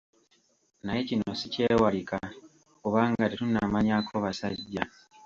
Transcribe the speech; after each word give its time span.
Naye 0.83 1.01
kino 1.07 1.31
sikyewalika 1.39 2.17
kubanga 2.81 3.29
tetunnamanyaako 3.29 4.13
basajja. 4.25 4.83